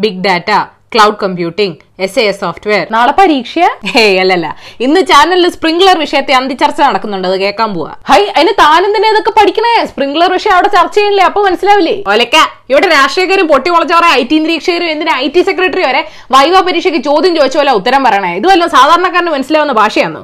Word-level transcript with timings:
Big 0.00 0.22
data 0.24 0.50
cloud 0.94 1.18
computing 1.22 1.76
S 1.98 2.18
A 2.20 2.22
S 2.28 2.40
software 2.42 2.84
നാളെ 2.94 3.12
പരീക്ഷ 3.18 3.54
hey 3.94 4.14
അല്ലല്ല. 4.22 4.46
ഇന്ന് 4.84 5.00
ചാനലിൽ 5.10 5.48
സ്പ്രിംഗ്ലർ 5.56 5.96
വിഷയത്തെ 6.02 6.32
അന്തിചർച്ച 6.38 6.80
നടക്കുന്നുണ്ട്. 6.86 7.26
അത് 7.30 7.36
കേൾക്കാൻ 7.42 7.70
പോവാ. 7.74 7.92
ഹൈ 8.10 8.20
അതിന് 8.36 8.52
താനെന്തിനാ 8.60 9.08
ഇതൊക്കെ 9.14 9.32
പഠിക്കണേ? 9.38 9.72
സ്പ്രിംഗ്ലർ 9.90 10.30
വിഷയം 10.36 10.54
അവിടെ 10.56 10.70
ചർച്ച 10.76 10.96
ചെയ്യില്ലേ 10.98 11.24
അപ്പൊ 11.28 11.40
മനസ്സിലാവില്ലേ? 11.46 11.96
ഒലക്ക 12.12 12.36
ഇവിടെ 12.72 12.86
രാഷ്ട്രീയക്കാരും 12.94 13.46
പൊട്ടി 13.52 13.68
മുളച്ചവരെ 13.74 14.08
ഐ 14.20 14.22
ടി 14.30 14.36
നിരീക്ഷകരും 14.44 14.88
എന്തിനാ 14.92 15.14
ഐ 15.24 15.26
ടി 15.34 15.40
സെക്രട്ടറി 15.48 15.82
വരെ 15.88 16.00
വൈവ 16.34 16.54
പരീക്ഷയ്ക്ക് 16.68 17.00
ചോദ്യം 17.08 17.32
ചോദിച്ച 17.38 17.56
പോലെ 17.60 17.72
ഉത്തരം 17.80 18.02
പറയണേ? 18.06 18.30
ഇതുവല്ല 18.40 18.66
സാധാരണക്കാരന് 18.76 19.32
മനസ്സിലാവുന്ന 19.36 19.74
ഭാഷയാണ് 19.80 20.20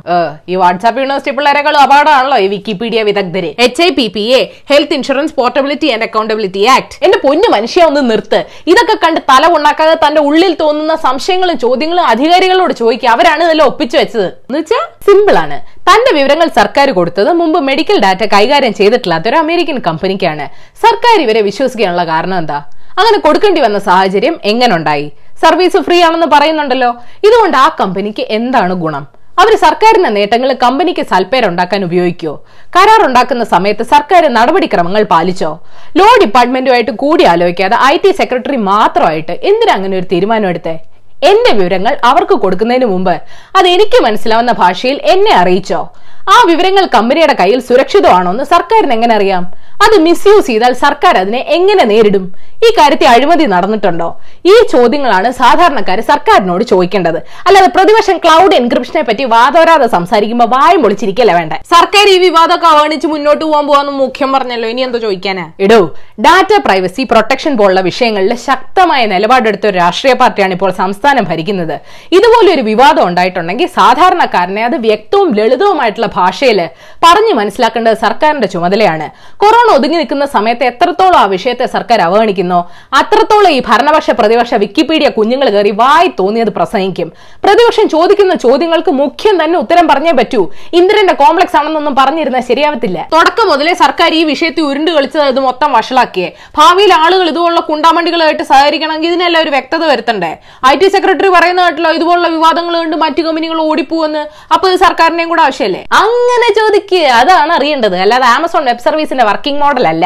ഈ 0.52 0.56
വാട്സാപ്പ് 0.62 1.00
യൂണിവേഴ്സിറ്റി 1.02 1.34
പിള്ളേരെക്കാളും 1.38 1.80
അപകടമാണല്ലോ 1.84 2.38
ഈ 2.44 2.48
വിക്കിപീഡിയ 2.54 3.02
വിദഗ്ധര്. 3.10 3.50
H 3.66 3.82
I 3.88 3.90
P 3.98 4.06
P 4.16 4.24
A 4.38 4.40
health 4.72 4.96
insurance 4.98 5.36
portability 5.40 5.90
and 5.96 6.06
accountability 6.08 6.64
act 6.76 6.96
എന്റെ 7.04 7.20
പൊന്നു 7.26 7.50
മനുഷ്യ 7.56 7.88
ഒന്ന് 7.90 8.04
നിർത്ത്. 8.10 8.42
ഇതൊക്കെ 8.72 8.98
കണ്ട് 9.04 9.20
തല 9.32 9.52
ഉണ്ടാക്കാതെ 9.58 9.96
തന്റെ 10.06 10.22
ഉള്ളിൽ 10.30 10.54
തോന്നുന്ന 10.64 10.96
സംശയങ്ങളും 11.06 11.56
ചോദ്യങ്ങളും 11.68 12.04
അധികാരികളോട് 12.12 12.72
ചോദിക്കുക 12.80 13.08
അവരാണ് 13.14 13.42
ഇതെല്ലാം 13.46 13.66
ഒപ്പിച്ചു 13.70 13.96
വെച്ചത്. 13.96 14.28
എന്ന് 14.48 14.60
വെച്ചാൽ 14.60 14.84
സിമ്പിൾ 15.06 15.36
ആണ്. 15.44 15.56
തന്റെ 15.88 16.10
വിവരങ്ങൾ 16.18 16.48
സർക്കാർ 16.60 16.88
കൊടുത്തത് 16.98 17.30
മുമ്പ് 17.40 17.58
മെഡിക്കൽ 17.68 17.98
ഡാറ്റ 18.04 18.24
കൈകാര്യം 18.34 18.74
ചെയ്തിട്ടില്ലാത്ത 18.80 19.28
ഒരു 19.32 19.38
അമേരിക്കൻ 19.44 19.78
കമ്പനിക്കാണ്. 19.88 20.46
സർക്കാർ 20.84 21.16
ഇവരെ 21.26 21.42
വിശ്വസിക്കാനുള്ള 21.50 22.04
കാരണം 22.12 22.38
എന്താ? 22.42 22.58
അങ്ങനെ 23.00 23.18
കൊടുക്കേണ്ടി 23.26 23.60
വന്ന 23.60 23.78
സാഹചര്യം 23.88 24.36
എങ്ങനെ 24.52 24.72
ഉണ്ടായി 24.76 25.06
സർവീസ് 25.42 25.78
ഫ്രീ 25.86 25.96
ആണെന്ന് 26.06 26.28
പറയുന്നുണ്ടല്ലോ. 26.34 26.90
ഇതുകൊണ്ട് 27.26 27.56
ആ 27.64 27.68
കമ്പനിക്ക് 27.80 28.24
എന്താണ് 28.38 28.74
ഗുണം? 28.84 29.04
അവർ 29.42 29.52
സർക്കാരിന്റെ 29.64 30.10
നേട്ടങ്ങൾ 30.16 30.50
കമ്പനിക്ക് 30.62 31.02
സൽപ്പേരുണ്ടാക്കാൻ 31.10 31.80
ഉപയോഗിക്കോ? 31.88 32.32
കരാർ 32.76 33.00
ഉണ്ടാക്കുന്ന 33.08 33.44
സമയത്ത് 33.52 33.84
സർക്കാർ 33.92 34.22
നടപടിക്രമങ്ങൾ 34.38 35.02
പാലിച്ചോ? 35.12 35.50
ലോ 35.98 36.08
ഡിപ്പാർട്ട്മെന്റുമായിട്ട് 36.22 36.90
കൂടി 37.02 37.24
ആലോചിക്കാതെ 37.32 37.76
ഐ 37.92 37.96
ടി 38.04 38.10
സെക്രട്ടറി 38.20 38.58
മാത്രമായിട്ട് 38.72 39.34
എന്തിനാ 39.50 39.74
അങ്ങനെ 39.78 39.96
ഒരു 40.00 40.06
തീരുമാനം 40.12 40.48
എടുത്തേ 40.48 40.74
എന്റെ 41.22 41.52
വിവരങ്ങൾ 41.52 41.98
അവർക്ക് 42.04 42.34
കൊടുക്കുന്നതിന് 42.34 42.84
മുമ്പ്. 42.84 43.20
അത് 43.56 43.68
എനിക്ക് 43.68 44.02
മനസ്സിലാവുന്ന 44.02 44.52
ഭാഷയിൽ 44.52 45.00
എന്നെ 45.04 45.34
അറിയിച്ചോ? 45.34 45.92
ആ 46.34 46.36
വിവരങ്ങൾ 46.50 46.84
കമ്പനിയുടെ 46.94 47.34
കയ്യിൽ 47.40 47.60
സുരക്ഷിതമാണോ 47.68 48.30
എന്ന് 48.34 48.44
സർക്കാരിന് 48.54 48.92
എങ്ങനെ 48.96 49.14
അറിയാം? 49.18 49.44
അത് 49.84 49.94
മിസ്യൂസ് 50.06 50.46
ചെയ്താൽ 50.46 50.72
സർക്കാർ 50.84 51.14
അതിനെ 51.20 51.40
എങ്ങനെ 51.56 51.84
നേരിടും? 51.90 52.24
ഈ 52.66 52.68
കാര്യത്തിൽ 52.78 53.08
അഴിമതി 53.12 53.44
നടന്നിട്ടുണ്ടോ? 53.52 54.08
ഈ 54.52 54.54
ചോദ്യങ്ങളാണ് 54.72 55.28
സാധാരണക്കാർ 55.40 55.98
സർക്കാരിനോട് 56.08 56.64
ചോദിക്കേണ്ടത്. 56.72 57.18
അല്ലാതെ 57.46 57.68
പ്രതിപക്ഷം 57.76 58.16
ക്ലൗഡ് 58.24 58.56
എൻക്രിപ്ഷനെ 58.60 59.02
പറ്റി 59.08 59.24
വാദോരാതെ 59.34 59.86
സംസാരിക്കുമ്പോൾ 59.96 60.48
വായം 60.54 60.80
പൊളിച്ചിരിക്കല്ല 60.84 61.34
വേണ്ട? 61.38 61.52
സർക്കാർ 61.74 62.08
ഈ 62.14 62.16
വിവാദമൊക്കെ 62.26 62.68
അവഗണിച്ച് 62.72 63.08
മുന്നോട്ട് 63.12 63.42
പോകാൻ 63.44 63.64
പോവാന്ന് 63.70 63.92
മുഖ്യം 64.02 64.32
പറഞ്ഞല്ലോ. 64.36 64.68
ഇനി 64.74 64.84
എന്തോ 64.88 65.00
ചോദിക്കാനാ? 65.06 65.46
ഇടൂ 65.66 65.80
ഡാറ്റ 66.26 66.52
പ്രൈവസി 66.66 67.04
പ്രൊട്ടക്ഷൻ 67.12 67.54
പോലുള്ള 67.60 67.82
വിഷയങ്ങളിൽ 67.88 68.34
ശക്തമായ 68.48 69.02
നിലപാടെടുത്ത 69.14 69.66
ഒരു 69.70 69.78
രാഷ്ട്രീയ 69.84 70.16
പാർട്ടിയാണ് 70.24 70.52
ഇപ്പോൾ 70.58 70.72
സംസ്ഥാനം 70.82 71.24
ഭരിക്കുന്നത്. 71.30 71.76
ഇതുപോലെ 72.18 72.50
ഒരു 72.56 72.64
വിവാദം 72.70 73.04
ഉണ്ടായിട്ടുണ്ടെങ്കിൽ 73.08 73.70
സാധാരണക്കാരനെ 73.78 74.64
അത് 74.70 74.76
വ്യക്തവും 74.88 75.30
ലളിതവുമായിട്ടുള്ള 75.38 76.10
ഭാഷയിൽ 76.20 76.60
പറഞ്ഞു 77.04 77.32
മനസ്സിലാക്കേണ്ടത് 77.40 77.96
സർക്കാരിന്റെ 78.04 78.48
ചുമതലയാണ്. 78.54 79.06
കൊറോണ 79.42 79.68
ഒതുങ്ങി 79.78 79.98
നിൽക്കുന്ന 80.00 80.26
സമയത്ത് 80.36 80.64
എത്രത്തോളം 80.70 81.18
ആ 81.22 81.26
വിഷയത്തെ 81.34 81.66
സർക്കാർ 81.74 81.98
അവഗണിക്കുന്നു 82.08 82.58
അത്രത്തോളം 83.00 83.50
ഈ 83.56 83.60
ഭരണപക്ഷ 83.68 84.10
പ്രതിപക്ഷ 84.20 84.54
വിക്കിപീഡിയ 84.62 85.08
കുഞ്ഞുങ്ങൾ 85.18 85.48
കയറി 85.56 85.72
വായി 85.82 86.10
തോന്നിയത് 86.20 86.52
പ്രസംഗിക്കും. 86.58 87.08
പ്രതിപക്ഷം 87.44 87.86
ചോദിക്കുന്ന 87.94 88.34
ചോദ്യങ്ങൾക്ക് 88.46 88.94
മുഖ്യം 89.02 89.36
തന്നെ 89.42 89.56
ഉത്തരം 89.64 89.86
പറഞ്ഞേ 89.92 90.14
പറ്റൂ. 90.20 90.40
ഇന്ദ്രന്റെ 90.80 91.14
കോംപ്ലക്സ് 91.22 91.56
ആണെന്നൊന്നും 91.60 91.94
പറഞ്ഞിരുന്നാൽ 92.00 92.44
ശരിയാവത്തില്ല. 92.50 92.98
തുടക്കം 93.14 93.46
മുതലേ 93.52 93.74
സർക്കാർ 93.82 94.10
ഈ 94.20 94.22
വിഷയത്തിൽ 94.32 94.64
ഉരുണ്ട് 94.70 94.90
കളിച്ചത് 94.96 95.24
ഇത് 95.32 95.40
മൊത്തം 95.48 95.70
വഷളാക്കിയേ. 95.78 96.28
ഭാവിയിൽ 96.58 96.92
ആളുകൾ 97.02 97.26
ഇതുപോലുള്ള 97.32 97.62
കുണ്ടാമണ്ടികളായിട്ട് 97.70 98.44
സഹകരിക്കണമെങ്കിൽ 98.50 99.10
ഇതിനെല്ലാം 99.12 99.42
ഒരു 99.44 99.52
വ്യക്തത 99.56 99.82
വരുത്തണ്ടേ? 99.92 100.32
ഐ 100.72 100.74
ടി 100.80 100.88
സെക്രട്ടറി 100.96 101.30
പറയുന്ന 101.36 101.62
കേട്ടല്ലോ 101.66 101.90
ഇതുപോലുള്ള 101.98 102.28
വിവാദങ്ങൾ 102.36 102.74
കണ്ട് 102.82 102.96
മറ്റു 103.04 103.22
കമ്പനികൾ 103.26 103.58
ഓടിപ്പോവെന്ന് 103.68 104.22
അപ്പൊ 104.54 104.64
ഇത് 104.72 104.78
സർക്കാരിനെയും 104.86 105.28
കൂടെ 105.32 105.42
ആവശ്യമല്ലേ 105.46 105.82
അങ്ങനെ 106.08 106.48
ചോദിക്കുക 106.60 107.04
അതാണ് 107.20 107.52
അറിയേണ്ടത്. 107.58 107.96
അല്ലാതെ 108.04 108.26
ആമസോൺ 108.36 108.64
വെബ് 108.70 108.84
സർവീസിന്റെ 108.88 109.24
വർക്കിംഗ് 109.24 109.60
മോഡൽ 109.64 109.86
അല്ല. 109.92 110.04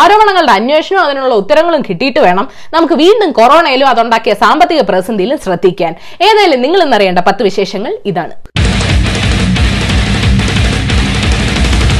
ആരോപണങ്ങളുടെ 0.00 0.52
അന്വേഷണവും 0.52 1.04
അതിനുള്ള 1.06 1.34
ഉത്തരങ്ങളും 1.42 1.82
കിട്ടിയിട്ട് 1.88 2.20
വേണം 2.26 2.48
നമുക്ക് 2.74 2.94
വീണ്ടും 3.04 3.32
കൊറോണയിലും 3.40 3.88
അതുണ്ടാക്കിയ 3.88 4.34
സാമ്പത്തിക 4.44 4.82
പ്രതിസന്ധിയിലും 4.90 5.38
ശ്രദ്ധിക്കാൻ. 5.46 5.94
ഏതായാലും 6.28 6.62
നിങ്ങൾ 6.66 6.82
ഇന്നറിയേണ്ട 6.82 7.18
പത്ത് 7.18 7.42
വിശേഷങ്ങൾ 7.42 7.94
ഇതാണ്. 8.12 8.34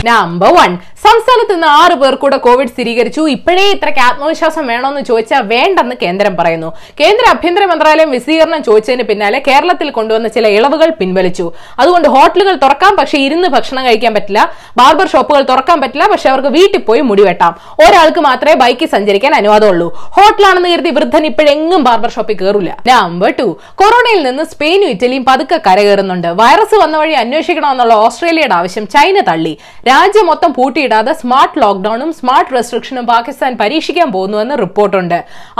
നമ്പർ 0.08 0.50
വൺ 0.56 0.70
സംസ്ഥാനത്ത് 1.04 1.54
നിന്ന് 1.54 1.66
ആറ് 1.66 1.94
പേർ 2.00 2.14
കൂടെ 2.14 2.36
കോവിഡ് 2.36 2.68
സ്ഥിരീകരിച്ചു. 2.68 3.22
ഇപ്പോഴേ 3.36 3.64
ഇത്രയ്ക്ക് 3.74 4.00
ആത്മവിശ്വാസം 4.00 4.66
വേണമെന്ന് 4.66 5.02
ചോദിച്ചാൽ 5.08 5.42
വേണ്ടെന്ന് 5.52 5.94
കേന്ദ്രം 6.02 6.36
പറയുന്നു. 6.36 6.70
കേന്ദ്ര 7.00 7.24
ആഭ്യന്തര 7.32 7.64
മന്ത്രാലയം 7.64 8.10
വിശദീകരണം 8.10 8.62
ചോദിച്ചതിന് 8.68 9.02
പിന്നാലെ 9.02 9.38
കേരളത്തിൽ 9.48 9.90
കൊണ്ടുവന്ന 9.90 10.28
ചില 10.28 10.48
ഇളവുകൾ 10.48 10.90
പിൻവലിച്ചു. 11.00 11.52
അതുകൊണ്ട് 11.78 12.08
ഹോട്ടലുകൾ 12.08 12.56
തുറക്കാം 12.64 12.96
പക്ഷേ 12.96 13.18
ഇരുന്ന് 13.18 13.48
ഭക്ഷണം 13.48 13.86
കഴിക്കാൻ 13.86 14.14
പറ്റില്ല. 14.14 14.52
ബാർബർ 14.76 15.08
ഷോപ്പുകൾ 15.14 15.42
തുറക്കാൻ 15.52 15.80
പറ്റില്ല 15.80 16.06
പക്ഷെ 16.12 16.28
അവർക്ക് 16.30 16.48
വീട്ടിൽ 16.48 16.82
പോയി 16.88 17.00
മുടിവെട്ടാം 17.10 17.54
ഒരാൾക്ക് 17.86 18.20
മാത്രമേ 18.28 18.54
ബൈക്കിൽ 18.54 18.90
സഞ്ചരിക്കാൻ 18.96 19.34
അനുവാദമുള്ളൂ. 19.34 19.88
ഹോട്ടലാണെന്ന് 20.16 20.68
കരുതി 20.68 20.90
വൃദ്ധൻ 20.90 21.26
ഇപ്പോഴെങ്ങും 21.26 21.84
ബാർബർ 21.84 22.10
ഷോപ്പിൽ 22.16 22.38
കയറില്ല 22.42 22.76
നമ്പർ 22.90 23.34
ടു 23.38 23.46
കൊറോണയിൽ 23.82 24.20
നിന്ന് 24.28 24.44
സ്പെയിനും 24.44 24.88
ഇറ്റലിയും 24.88 25.24
പതുക്കെ 25.24 25.60
കരകയറുന്നുണ്ട്. 25.66 26.28
വൈറസ് 26.42 26.76
വന്ന 26.82 26.96
വഴി 26.98 27.14
അന്വേഷിക്കണമെന്നുള്ള 27.22 27.94
ഓസ്ട്രേലിയയുടെ 27.94 28.54
ആവശ്യം 28.54 28.84
ചൈന 28.94 29.20
തള്ളി. 29.28 29.52
രാജ്യം 29.94 30.26
മൊത്തം 30.30 30.50
പൂട്ടിയിടാതെ 30.56 31.12
സ്മാർട്ട് 31.20 31.56
ലോക്ക്ഡൌണും 31.62 32.10
സ്മാർട്ട് 32.18 32.52
റെസ്ട്രിക്ഷനും 32.56 33.04
പാകിസ്ഥാൻ 33.10 33.52
പരീക്ഷിക്കാൻ 33.62 34.08
പോകുന്നുവെന്ന് 34.14 34.54
റിപ്പോർട്ടുണ്ട്. 34.62 35.16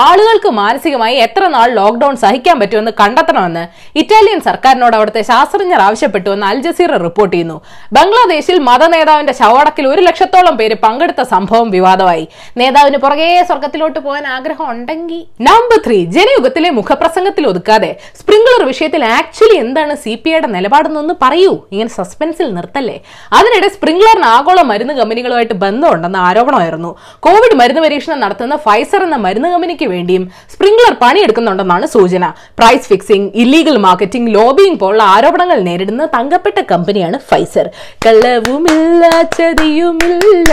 ആളുകൾക്ക് 0.06 0.50
മാനസികമായി 0.60 1.16
എത്ര 1.26 1.42
നാൾ 1.54 1.68
ലോക്ക്ഡൌൺ 1.78 2.14
സഹിക്കാൻ 2.22 2.56
പറ്റുമെന്ന് 2.60 2.92
കണ്ടെത്തണമെന്ന് 3.00 3.64
ഇറ്റാലിയൻ 4.00 4.40
സർക്കാരിനോട് 4.48 4.94
അവിടുത്തെ 4.98 5.22
ശാസ്ത്രജ്ഞർ 5.30 5.80
ആവശ്യപ്പെട്ടുവെന്ന് 5.86 6.46
അൽ 6.50 6.60
ജസീറ 6.66 6.96
റിപ്പോർട്ട് 7.06 7.34
ചെയ്യുന്നു. 7.34 7.56
ബംഗ്ലാദേശിൽ 7.96 8.58
മത 8.68 8.88
നേതാവിന്റെ 8.94 9.34
ശവടക്കിൽ 9.40 9.88
ഒരു 9.92 10.04
ലക്ഷത്തോളം 10.08 10.56
പേര് 10.60 10.78
പങ്കെടുത്ത 10.84 11.24
സംഭവം 11.34 11.68
വിവാദമായി. 11.76 12.24
നേതാവിന് 12.62 13.00
പുറകെ 13.04 13.28
സ്വർഗത്തിലോട്ട് 13.50 13.98
പോകാൻ 14.06 14.26
ആഗ്രഹം 14.36 14.66
ഉണ്ടെങ്കിൽ 14.74 15.20
നമ്പർ 15.50 15.80
ത്രീ 15.86 16.00
ജനയുഗത്തിലെ 16.16 16.72
മുഖപ്രസംഗത്തിൽ 16.80 17.46
ഒതുക്കാതെ 17.52 17.92
സ്പ്രിംഗ്ലർ 18.22 18.64
വിഷയത്തിൽ 18.72 19.04
ആക്ച്വലി 19.18 19.58
എന്താണ് 19.66 19.94
സി 20.06 20.14
പി 20.24 20.30
ഐയുടെ 20.34 20.50
നിലപാടെന്നൊന്ന് 20.56 21.16
പറയൂ. 21.22 21.52
ഇങ്ങനെ 21.72 21.92
സസ്പെൻസിൽ 22.00 22.48
നിർത്തല്ലേ. 22.58 22.98
അതിനിടെ 23.38 23.70
സ്പ്രിംഗ്ലറിന് 23.76 24.23
ആഗോള 24.32 24.60
മരുന്ന് 24.70 24.94
കമ്പനികളുമായിട്ട് 25.00 25.56
ബന്ധമുണ്ടെന്ന 25.64 26.18
ആരോപണമായിരുന്നു. 26.28 26.90
കോവിഡ് 27.26 27.56
മരുന്ന് 27.60 27.82
പരീക്ഷണം 27.84 28.18
നടത്തുന്ന 28.24 28.56
ഫൈസർ 28.66 29.02
എന്ന 29.06 29.16
മരുന്ന് 29.24 29.48
കമ്പനിക്ക് 29.54 29.86
വേണ്ടിയും 29.94 30.24
സ്പ്രിംഗ്ലർ 30.52 30.92
പണിയെടുക്കുന്നുണ്ടെന്നാണ് 31.02 31.86
സൂചന. 31.94 32.24
Price 32.58 32.86
fixing 32.92 33.28
illegal 33.44 33.76
marketing 33.86 34.32
lobbying 34.36 34.80
പോലുള്ള 34.82 35.04
ആരോപണങ്ങൾ 35.14 35.60
നേരിടുന്ന 35.68 36.06
തങ്കപ്പെട്ട 36.16 36.58
കമ്പനിയാണ് 36.72 37.18
ഫൈസർ. 37.30 37.68
കള്ളവുമില്ല 38.06 39.02
ചതിയുമില്ല. 39.38 40.52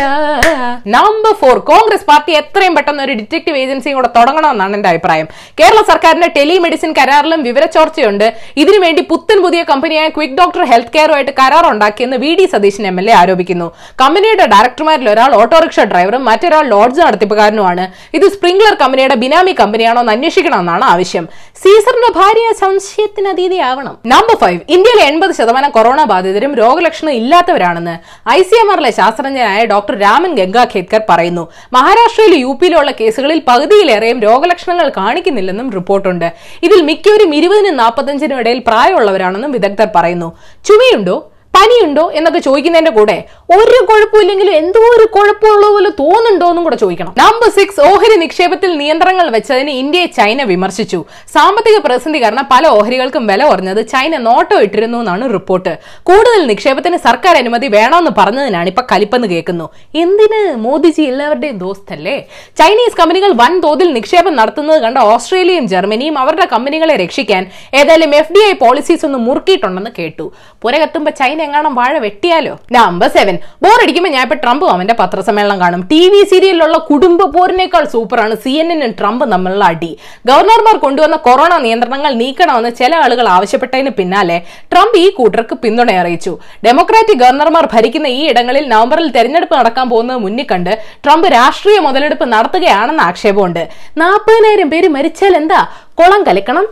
നമ്പർ 0.95 1.33
ഫോർ 1.41 1.57
കോൺഗ്രസ് 1.71 2.07
പാർട്ടി 2.11 2.31
എത്രയും 2.41 2.75
പെട്ടെന്ന് 2.77 3.03
ഒരു 3.07 3.13
ഡിറ്റക്റ്റീവ് 3.21 3.59
ഏജൻസിയും 3.63 3.95
കൂടെ 3.99 4.09
തുടങ്ങണമെന്നാണ് 4.17 4.75
എന്റെ 4.79 4.89
അഭിപ്രായം. 4.93 5.27
കേരള 5.59 5.81
സർക്കാരിന്റെ 5.91 6.29
ടെലിമെഡിസിൻ 6.37 6.91
കരാറിലും 6.99 7.41
വിവര 7.49 7.65
ചോർച്ചയുണ്ട് 7.75 8.27
ഇതിനുവേണ്ടി 8.61 9.01
പുത്തൻ 9.11 9.37
പുതിയ 9.45 9.63
കമ്പനിയായ 9.71 10.07
ക്വിക്ക് 10.17 10.37
ഡോക്ടർ 10.41 10.63
ഹെൽത്ത് 10.71 10.93
കെയറുമായിട്ട് 10.95 11.33
കരാർ 11.41 11.65
ഉണ്ടാക്കിയെന്ന് 11.73 12.17
V 12.23 12.31
D 12.39 12.45
Satheesan 12.53 12.85
M 12.91 12.99
L 13.01 13.09
A 13.11 13.13
ആരോപിക്കുന്നു. 13.21 13.60
കമ്പനിയുടെ 14.01 14.45
ഡയറക്ടർമാരിൽ 14.45 15.09
ഒരാൾ 15.09 15.35
ഓട്ടോറിക്ഷ 15.35 15.79
ഡ്രൈവറും 15.79 16.25
മറ്റൊരാൾ 16.25 16.67
ലോഡ്ജ് 16.67 17.01
നടത്തിപ്പുകാരനുമാണ്. 17.01 17.91
ഇത് 18.13 18.25
സ്പ്രിംഗ്ലർ 18.25 18.73
കമ്പനിയുടെ 18.73 19.15
ബിനാമി 19.15 19.55
കമ്പനിയാണോ 19.59 20.01
എന്ന് 20.01 20.11
അന്വേഷിക്കണമെന്നാണ് 20.11 20.83
ആവശ്യം. 20.83 21.27
സീസറിന്റെ 21.63 22.19
ഭാര്യ 22.19 22.53
സംശയത്തിന് 22.53 23.27
അതീതിയാവണം. 23.27 23.97
നമ്പർ 24.05 24.35
ഫൈവ് 24.35 24.59
ഇന്ത്യയിലെ 24.69 25.03
എൺപത് 25.05 25.31
ശതമാനം 25.31 25.69
കൊറോണ 25.69 26.03
ബാധിതരും 26.03 26.55
രോഗലക്ഷണം 26.55 27.11
ഇല്ലാത്തവരാണെന്ന് 27.11 27.95
ഐ 28.29 28.41
സി 28.41 28.55
എം 28.61 28.71
ആറിലെ 28.71 28.91
ശാസ്ത്രജ്ഞനായ 28.91 29.65
ഡോക്ടർ 29.65 29.99
രാമൻ 29.99 30.35
ഗംഗാഖേദ്കർ 30.35 31.01
പറയുന്നു. 31.09 31.49
മഹാരാഷ്ട്രയിലും 31.73 32.39
യു 32.39 32.57
പിയിലുള്ള 32.61 32.91
കേസുകളിൽ 32.91 33.41
പകുതിയിലേറെയും 33.47 34.19
രോഗലക്ഷണങ്ങൾ 34.19 34.91
കാണിക്കുന്നില്ലെന്നും 34.97 35.71
റിപ്പോർട്ടുണ്ട്. 35.71 36.31
ഇതിൽ 36.63 36.81
മിക്കവരും 36.81 37.35
ഇരുപതിനും 37.35 37.77
നാൽപ്പത്തഞ്ചിനും 37.77 38.39
ഇടയിൽ 38.39 38.59
പ്രായമുള്ളവരാണെന്നും 38.67 39.51
വിദഗ്ധർ 39.51 39.89
പറയുന്നു. 39.95 40.37
ചുമയുണ്ടോ? 40.65 41.30
പനിയുണ്ടോ 41.61 42.03
എന്നൊക്കെ 42.17 42.39
ചോദിക്കുന്നതിന്റെ 42.45 42.91
കൂടെ 42.97 43.15
ഒരു 43.55 43.79
കുഴപ്പമില്ലെങ്കിലും 43.89 44.53
എന്തോ 44.59 44.81
ഒരു 44.93 45.05
കുഴപ്പമുള്ള 45.15 45.65
പോലെ 45.73 45.89
തോന്നുന്നുണ്ടോ 45.99 46.45
എന്നും 46.51 46.63
കൂടെ 46.67 46.77
ചോദിക്കണം. 46.83 47.11
നമ്പർ 47.21 47.49
സിക്സ് 47.57 47.81
ഓഹരി 47.87 48.15
നിക്ഷേപത്തിൽ 48.21 48.71
നിയന്ത്രണങ്ങൾ 48.79 49.27
വെച്ചതിന് 49.35 49.71
ഇന്ത്യയെ 49.81 50.07
ചൈന 50.17 50.43
വിമർശിച്ചു. 50.51 50.99
സാമ്പത്തിക 51.35 51.77
പ്രതിസന്ധി 51.85 52.19
കാരണം 52.23 52.45
പല 52.53 52.63
ഓഹരികൾക്കും 52.77 53.23
വില 53.31 53.41
കുറഞ്ഞത് 53.49 53.81
ചൈന 53.93 54.17
നോട്ടോ 54.27 54.57
ഇട്ടിരുന്നു 54.65 54.99
എന്നാണ് 55.03 55.25
റിപ്പോർട്ട് 55.35 55.73
കൂടുതൽ 56.09 56.41
നിക്ഷേപത്തിന് 56.51 56.99
സർക്കാർ 57.07 57.35
അനുമതി 57.41 57.69
വേണമെന്ന് 57.77 58.13
പറഞ്ഞതിനാണ് 58.19 58.69
ഇപ്പൊ 58.73 58.83
കലിപ്പെന്ന് 58.91 59.29
കേൾക്കുന്നു. 59.33 59.67
എന്തിന് 60.03 60.41
മോദിജി 60.65 61.05
എല്ലാവരുടെയും 61.11 61.59
ദോസ്തല്ലേ? 61.65 62.17
ചൈനീസ് 62.61 62.99
കമ്പനികൾ 63.01 63.33
വൻതോതിൽ 63.43 63.91
നിക്ഷേപം 63.99 64.35
നടത്തുന്നത് 64.41 64.81
കണ്ട 64.87 64.97
ഓസ്ട്രേലിയയും 65.13 65.67
ജർമ്മനിയും 65.75 66.17
അവരുടെ 66.23 66.47
കമ്പനികളെ 66.55 66.97
രക്ഷിക്കാൻ 67.03 67.43
ഏതായാലും 67.81 68.17
എഫ് 68.21 68.33
ഡി 68.37 68.43
ഐ 68.49 68.53
പോളിസീസ് 68.65 69.05
ഒന്ന് 69.09 69.21
മുറുക്കിയിട്ടുണ്ടെന്ന് 69.27 69.93
കേട്ടു. 70.01 70.27
പുരകത്തുമ്പോ 70.63 71.13
ചൈന 71.21 71.39
എങ്ങാനും 71.51 71.73
വാഴ 71.79 71.93
വെട്ടിയാലോ? 72.03 72.51
നമ്പർ 72.75 73.09
സെവൻ 73.15 73.35
ബോറടിക്കുമ്പോൾ 73.63 74.11
ഞാൻ 74.15 74.23
ഇപ്പൊ 74.27 74.35
ട്രംപ് 74.43 74.65
അവന്റെ 74.73 74.95
പത്രസമ്മേളനം 74.99 75.57
കാണും. 75.63 75.81
ടി 75.91 76.01
വി 76.11 76.19
സീരിയലിലുള്ള 76.31 76.77
കുടുംബ 76.89 77.21
പോരിനേക്കാൾ 77.33 77.83
സൂപ്പറാണ് 77.93 78.35
സി 78.43 78.53
എൻ 78.61 78.67
എന്നും 78.75 78.91
ട്രംപ് 78.99 79.25
തമ്മിലുള്ള 79.33 79.65
അടി. 79.71 79.89
ഗവർണർമാർ 80.29 80.75
കൊണ്ടുവന്ന 80.83 81.17
കൊറോണ 81.27 81.53
നിയന്ത്രണങ്ങൾ 81.65 82.11
നീക്കണമെന്ന് 82.21 82.71
ചില 82.81 82.91
ആളുകൾ 83.05 83.27
ആവശ്യപ്പെട്ടതിന് 83.35 83.91
പിന്നാലെ 83.97 84.37
ട്രംപ് 84.73 84.95
ഈ 85.03 85.07
കൂട്ടർക്ക് 85.17 85.57
പിന്തുണ 85.63 85.95
അറിയിച്ചു. 86.03 86.33
ഡെമോക്രാറ്റിക് 86.67 87.21
ഗവർണർമാർ 87.23 87.67
ഭരിക്കുന്ന 87.73 88.07
ഈ 88.19 88.21
ഇടങ്ങളിൽ 88.31 88.65
നവംബറിൽ 88.73 89.09
തെരഞ്ഞെടുപ്പ് 89.17 89.57
നടക്കാൻ 89.59 89.87
പോകുന്നത് 89.93 90.21
മുന്നിൽ 90.25 90.47
കണ്ട് 90.53 90.71
ട്രംപ് 91.05 91.27
രാഷ്ട്രീയ 91.37 91.79
മുതലെടുപ്പ് 91.87 92.27
നടത്തുകയാണെന്ന് 92.35 93.03
ആക്ഷേപമുണ്ട്. 93.09 93.63
നാൽപ്പതിനായിരം 94.03 94.71
പേര് 94.75 94.89
മരിച്ചാൽ 94.95 95.35
എന്താ? 95.41 95.61
കുളം 96.01 96.23
കലക്കണം? 96.29 96.65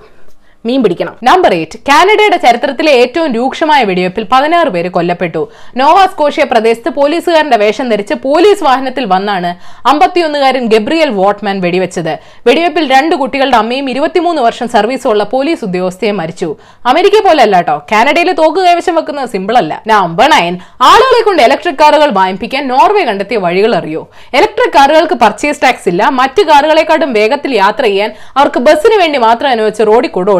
മീൻ 0.67 0.79
പിടിക്കണം. 0.83 1.13
നമ്പർ 1.27 1.51
എയ്റ്റ് 1.57 1.77
കാനഡയുടെ 1.89 2.37
ചരിത്രത്തിലെ 2.45 2.91
ഏറ്റവും 3.01 3.29
രൂക്ഷമായ 3.35 3.81
വെടിവെപ്പിൽ 3.89 4.23
പതിനാറ് 4.31 4.69
പേര് 4.75 4.89
കൊല്ലപ്പെട്ടു. 4.95 5.41
നോവാസ്കോഷ്യ 5.81 6.43
പ്രദേശത്ത് 6.51 6.89
പോലീസുകാരന്റെ 6.97 7.57
വേഷം 7.61 7.89
ധരിച്ച് 7.91 8.15
പോലീസ് 8.25 8.63
വാഹനത്തിൽ 8.67 9.05
വന്നാണ് 9.13 9.51
അമ്പത്തിയൊന്നുകാരൻ 9.91 10.65
ഗബ്രിയൽ 10.73 11.11
വോട്ട്മാൻ 11.19 11.61
വെടിവെച്ചത്. 11.65 12.11
വെടിവെപ്പിൽ 12.47 12.85
രണ്ട് 12.95 13.15
കുട്ടികളുടെ 13.21 13.57
അമ്മയും 13.61 13.87
ഇരുപത്തിമൂന്ന് 13.93 14.41
വർഷം 14.47 14.67
സർവീസുള്ള 14.75 15.23
പോലീസ് 15.35 15.63
ഉദ്യോഗസ്ഥയെ 15.67 16.11
മരിച്ചു. 16.19 16.49
അമേരിക്ക 16.91 17.21
പോലെ 17.27 17.43
അല്ല 17.45 17.55
കേട്ടോ 17.61 17.77
കാനഡയിൽ 17.91 18.31
തോക്ക് 18.41 18.59
കൈവശം 18.67 18.95
വെക്കുന്നത് 18.99 19.29
സിമ്പിൾ 19.35 19.57
അല്ല 19.61 19.81
നമ്പർ 19.93 20.29
നയൻ 20.35 20.57
ആളുകളെ 20.89 21.23
കൊണ്ട് 21.29 21.43
ഇലക്ട്രിക് 21.47 21.79
കാറുകൾ 21.83 22.11
വാങ്ങിപ്പിക്കാൻ 22.19 22.67
നോർവേ 22.73 23.05
കണ്ടെത്തിയ 23.11 23.39
വഴികൾ 23.47 23.71
അറിയോ. 23.79 24.03
ഇലക്ട്രിക് 24.37 24.75
കാറുകൾക്ക് 24.77 25.19
പർച്ചേസ് 25.23 25.63
ടാക്സ് 25.65 25.89
ഇല്ല. 25.93 26.03
മറ്റു 26.19 26.41
കാറുകളെക്കാട്ടും 26.51 27.13
വേഗത്തിൽ 27.19 27.51
യാത്ര 27.63 27.83
ചെയ്യാൻ 27.91 28.11
അവർക്ക് 28.37 28.59
ബസ്സിന് 28.69 28.99
വേണ്ടി 29.03 29.17
മാത്രം 29.27 29.49
അനുവദിച്ച് 29.55 29.83
റോഡിൽ 29.91 30.13
കൂടെ 30.19 30.31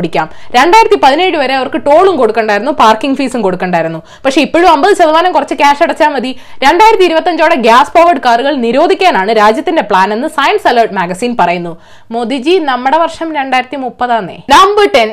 രണ്ടായിരത്തി 0.56 0.96
പതിനേഴ് 1.04 1.38
വരെ 1.38 1.54
അവർക്ക് 1.54 1.82
ടോളും 1.86 2.18
കൊടുക്കണ്ടായിരുന്നു 2.18 2.72
പാർക്കിംഗ് 2.72 3.18
ഫീസും 3.18 3.42
കൊടുക്കണ്ടായിരുന്നു. 3.42 4.02
പക്ഷെ 4.26 4.42
ഇപ്പോഴും 4.42 4.72
അമ്പത് 4.72 4.94
ശതമാനം 4.98 5.32
കുറച്ച് 5.32 5.56
ക്യാഷ് 5.56 5.84
അടച്ചാൽ 5.84 6.08
മതി. 6.08 6.40
രണ്ടായിരത്തി 6.64 7.04
ഇരുപത്തഞ്ചോടെ 7.04 7.56
ഗ്യാസ് 7.56 7.92
പവർഡ് 7.98 8.22
കാറുകൾ 8.26 8.56
നിരോധിക്കാനാണ് 8.56 9.32
രാജ്യത്തിന്റെ 9.32 9.82
പ്ലാൻ 9.82 10.14
എന്ന് 10.14 10.28
സയൻസ് 10.28 10.68
അലേർട്ട് 10.68 10.94
മാഗസിൻ 10.94 11.38
പറയുന്നു. 11.40 11.78
മോദിജി 12.12 12.60
നമ്മുടെ 12.60 12.98
വർഷം 12.98 13.36
രണ്ടായിരത്തി 13.36 13.76
മുപ്പതാന്നേ 13.76 14.38
നമ്പർ 14.50 14.90
ടെൻ 14.96 15.10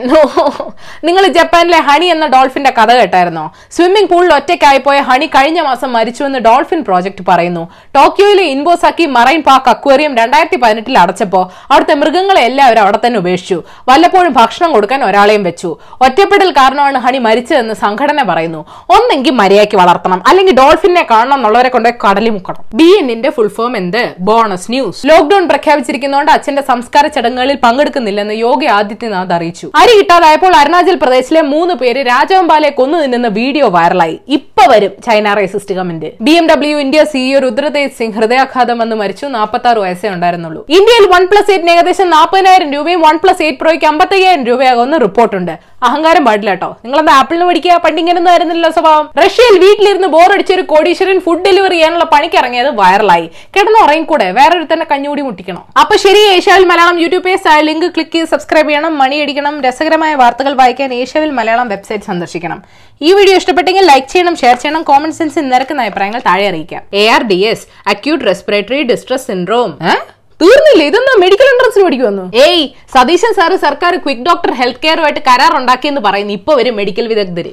നിങ്ങൾ 1.04 1.26
ജപ്പാനിലെ 1.26 1.78
ഹണി 1.78 2.06
എന്ന 2.06 2.26
ഡോൾഫിന്റെ 2.26 2.70
കഥ 2.78 2.90
കേട്ടായിരുന്നോ? 2.92 3.52
സ്വിമ്മിംഗ് 3.70 4.08
പൂളിൽ 4.08 4.34
ഒറ്റയ്ക്കായി 4.34 4.78
പോയ 4.78 4.98
ഹണി 5.00 5.26
കഴിഞ്ഞ 5.26 5.60
മാസം 5.60 5.92
മരിച്ചു 5.92 6.24
എന്ന് 6.24 6.38
ഡോൾഫിൻ 6.38 6.84
പ്രോജക്ട് 6.84 7.22
പറയുന്നു. 7.28 7.68
ടോക്കിയോയിലെ 7.96 8.42
ഇൻബോസാക്കി 8.42 9.06
മറൈൻ 9.06 9.42
പാർക്ക് 9.42 9.68
അക്വേറിയം 9.68 10.16
രണ്ടായിരത്തി 10.16 10.56
പതിനെട്ടിൽ 10.56 10.98
അടച്ചപ്പോ 10.98 11.52
അവിടുത്തെ 11.70 11.94
മൃഗങ്ങളെ 11.94 12.40
എല്ലാവരും 12.40 12.80
അവിടെ 12.80 12.98
തന്നെ 13.06 13.18
ഉപേക്ഷിച്ചു. 13.18 13.62
വല്ലപ്പോഴും 13.88 14.32
ഭക്ഷണം 14.32 14.72
കൊടുക്കാൻ 14.86 15.10
ഒരാളെയും 15.10 15.42
വെച്ചു. 15.42 15.68
ഒറ്റപ്പെടൽ 16.00 16.50
കാരണമാണ് 16.58 16.98
ഹണി 17.04 17.18
മരിച്ചതെന്ന് 17.26 17.74
സംഘടന 17.74 18.22
പറയുന്നു. 18.30 18.60
ഒന്നെങ്കിൽ 18.96 19.32
മര്യാദയ്ക്ക് 19.40 19.76
വളർത്തണം. 19.82 20.20
അല്ലെങ്കിൽ 20.28 20.54
ഡോൾഫിനെ 20.58 21.02
കാണണം 21.10 21.36
എന്നുള്ളവരെ 21.38 21.70
കൊണ്ട് 21.74 21.88
കടലി 22.04 22.30
മുക്കണം. 22.36 22.62
ബി 22.74 22.88
എന്നിന്റെ 23.00 23.30
ഫുൾ 23.36 23.50
ഫോം 23.56 23.76
എന്ത്? 23.76 24.02
Bonus 24.28 24.68
news. 24.70 25.00
ലോക്ഡൌൺ 25.06 25.44
പ്രഖ്യാപിച്ചിരിക്കുന്നതുകൊണ്ട് 25.48 26.32
അച്ഛന്റെ 26.32 26.62
സംസ്കാര 26.70 27.06
ചടങ്ങുകളിൽ 27.16 27.58
പങ്കെടുക്കുന്നില്ലെന്ന് 27.64 28.34
യോഗി 28.46 28.66
ആദിത്യനാഥ് 28.78 29.34
അറിയിച്ചു. 29.38 29.66
അരി 29.74 29.94
കിട്ടാതായപ്പോൾ 29.98 30.54
അരുണാചൽ 30.60 30.98
പ്രദേശിലെ 31.02 31.42
മൂന്ന് 31.54 31.74
പേര് 31.82 32.00
രാജവമ്പാലെ 32.12 32.70
കൊന്നു 32.80 32.98
നിന്നുന്ന 32.98 33.28
വീഡിയോ 33.40 33.68
വൈറലായി. 33.78 34.16
ഇപ്പൊ 34.38 34.64
വരും 34.72 34.92
China 35.06 35.34
racist 35.40 35.74
comment. 35.80 36.10
B 36.20 36.34
M 36.40 36.46
W 36.52 36.76
India 36.84 37.02
CEO 37.12 37.40
Rudratej 37.46 37.98
Singh 37.98 38.16
ഹൃദയാഘാതം 38.18 38.78
വന്ന് 38.82 38.96
മരിച്ചു. 39.02 39.26
നാൽപ്പത്തി 39.36 39.68
ആറ് 39.72 39.80
വയസ്സേ 39.84 40.08
ഉണ്ടായിരുന്നുള്ളൂ. 40.16 40.62
ഇന്ത്യയിൽ 40.78 41.06
വൺ 41.14 41.24
പ്ലസ് 41.32 41.50
എയ്റ്റിന് 41.50 41.74
ഏകദേശം 41.76 42.10
നാൽപ്പതിനായിരം 42.16 42.70
രൂപയും 42.76 43.00
വൺ 43.06 43.16
പ്ലസ് 43.24 43.42
എയ്റ്റ് 43.46 43.60
പ്രോയ്ക്ക് 43.60 43.86
അമ്പത്തയ്യായിരം 43.92 44.44
രൂപയാകുമെന്ന് 44.76 44.98
റിപ്പോർട്ടുണ്ട്. 45.06 45.54
അഹങ്കാരം 45.86 46.22
പാടില്ല 46.26 46.50
കേട്ടോ. 46.54 46.68
നിങ്ങളെന്താ 46.84 47.12
ആപ്പിളിന് 47.20 47.46
പഠിക്കുക 47.50 47.74
പണ്ടിങ്ങനൊന്നും 47.84 48.30
ആയിരുന്നില്ല 48.32 48.68
സ്വഭാവം. 48.76 49.06
റഷ്യയിൽ 49.22 49.56
വീട്ടിലിരുന്ന് 49.64 50.08
ബോറടിച്ച 50.16 50.52
ഒരു 50.56 50.64
കോടീശ്വരൻ 50.72 51.18
ഫുഡ് 51.26 51.44
ഡെലിവറി 51.46 51.76
ചെയ്യാനുള്ള 51.76 52.06
പണിക്ക് 52.14 52.38
ഇറങ്ങിയത് 52.40 52.70
വൈറലായി 52.80 53.26
കിടന്ന് 53.56 53.80
ഉറങ്ങിക്കൂടെ 53.84 54.28
വേറൊരുത്തന്നെ 54.38 54.86
കഞ്ഞുകൂടി 54.92 55.22
മുട്ടിക്കണം. 55.28 55.62
അപ്പൊ 55.82 55.96
ശരി 56.04 56.22
ഏഷ്യാവിൽ 56.36 56.66
Malayalam 56.72 56.98
YouTube 57.04 57.24
page 57.28 57.64
link 57.68 57.86
click 57.96 58.14
ചെയ്ത് 58.16 58.32
സബ്സ്ക്രൈബ് 58.34 58.68
ചെയ്യണം. 58.70 58.92
മണി 59.02 59.16
അടിക്കണം. 59.24 59.54
രസകരമായ 59.66 60.14
വാർത്തകൾ 60.22 60.52
വായിക്കാൻ 60.62 60.94
ഏഷ്യാവിൽ 61.00 61.30
മലയാളം 61.40 61.68
വെബ്സൈറ്റ് 61.74 62.08
സന്ദർശിക്കണം. 62.10 62.60
ഈ 63.06 63.08
വീഡിയോ 63.18 63.36
ഇഷ്ടപ്പെട്ടെങ്കിൽ 63.40 63.84
ലൈക്ക് 63.92 64.08
ചെയ്യണം 64.12 64.36
ഷെയർ 64.42 64.56
ചെയ്യണം 64.64 64.82
കോമൺ 64.90 65.10
സെൻസ് 65.18 65.44
നിരക്കുന്ന 65.52 65.86
അഭിപ്രായങ്ങൾ 65.86 66.20
താഴെ 66.28 66.44
അറിയിക്കാം. 66.50 66.82
A 67.00 67.04
R 67.14 67.22
D 67.32 67.40
S 67.52 67.66
acute 67.94 68.24
respiratory 68.30 68.82
distress 68.92 69.26
syndrome 69.26 69.72
തീർന്നില്ല? 70.40 70.82
ഇതൊന്നും 70.90 71.20
മെഡിക്കൽ 71.24 71.48
എൻട്രൻസിന് 71.52 71.84
പഠിക്കുമെന്നു 71.86 72.24
ഏയ് 72.46 72.64
സതീശൻ 72.94 73.32
സാറ് 73.38 73.56
സർക്കാർ 73.66 73.94
ക്വിക്ക് 74.04 74.26
ഡോക്ടർ 74.28 74.50
ഹെൽത്ത് 74.60 74.82
കെയറുമായിട്ട് 74.82 75.22
കരാർ 75.28 75.52
ഉണ്ടാക്കിയെന്ന് 75.60 76.02
പറയുന്നു. 76.08 76.34
ഇപ്പൊ 76.38 76.54
വരും 76.58 76.76
മെഡിക്കൽ 76.80 77.06
വിദഗ്ധര്. 77.12 77.52